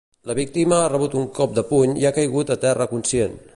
[0.29, 3.41] La víctima ha rebut un cop de puny i ha caigut a terra conscient.